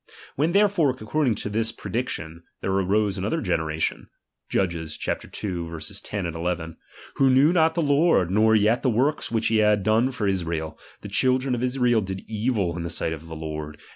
[0.35, 4.09] When therefore according to this prediction there arose another generation
[4.49, 5.69] (Judges ii.10
[6.33, 6.77] 1
[7.17, 10.79] \)who knew not the Lord, nor yet the works which he had done for Israel,
[11.01, 13.83] the children of Israel did evil in the sight of the Lord, a?